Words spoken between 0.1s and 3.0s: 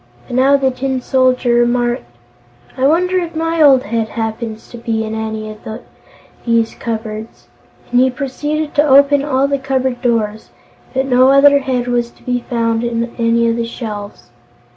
But now the Tin Soldier remarked: "I